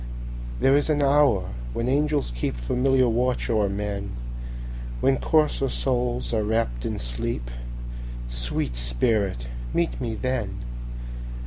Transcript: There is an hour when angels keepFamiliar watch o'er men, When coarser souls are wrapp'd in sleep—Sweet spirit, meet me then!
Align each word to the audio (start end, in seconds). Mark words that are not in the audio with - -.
There 0.59 0.75
is 0.75 0.89
an 0.89 1.03
hour 1.03 1.49
when 1.73 1.87
angels 1.87 2.31
keepFamiliar 2.31 3.07
watch 3.07 3.51
o'er 3.51 3.69
men, 3.69 4.13
When 4.99 5.17
coarser 5.17 5.69
souls 5.69 6.33
are 6.33 6.43
wrapp'd 6.43 6.87
in 6.87 6.97
sleep—Sweet 6.97 8.75
spirit, 8.75 9.45
meet 9.75 10.01
me 10.01 10.15
then! 10.15 10.57